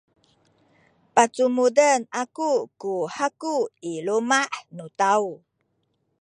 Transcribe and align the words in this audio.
pacumuden 1.15 2.01
aku 2.21 2.51
ku 2.81 2.93
haku 3.15 3.55
i 3.91 3.93
luma’ 4.05 4.39
nu 4.75 4.85
taw. 4.99 5.23